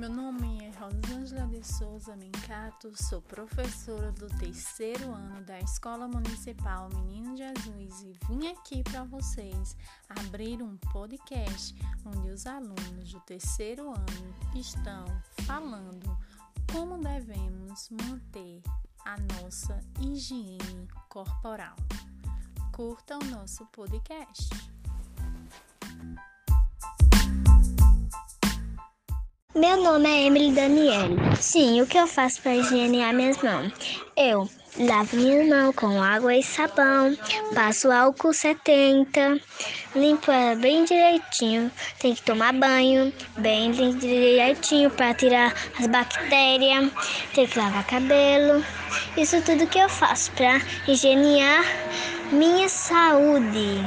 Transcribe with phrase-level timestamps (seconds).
[0.00, 6.88] Meu nome é Rosângela de Souza Mencato, sou professora do terceiro ano da Escola Municipal
[6.94, 9.76] Menino Jesus e vim aqui para vocês
[10.08, 11.74] abrir um podcast
[12.06, 15.04] onde os alunos do terceiro ano estão
[15.44, 16.16] falando
[16.72, 18.62] como devemos manter
[19.04, 21.76] a nossa higiene corporal.
[22.72, 24.48] Curta o nosso podcast.
[29.52, 31.16] Meu nome é Emily Daniele.
[31.40, 33.72] Sim, o que eu faço para higienizar minhas mãos?
[34.16, 37.16] Eu lavo minhas mãos com água e sabão,
[37.52, 39.40] passo álcool 70,
[39.96, 41.68] limpo ela bem direitinho.
[41.98, 46.88] Tem que tomar banho bem direitinho para tirar as bactérias.
[47.34, 48.64] Tem que lavar cabelo.
[49.16, 51.64] Isso tudo que eu faço para higienizar
[52.30, 53.84] minha saúde.